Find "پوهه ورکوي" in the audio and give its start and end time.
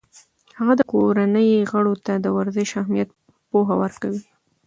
3.49-4.23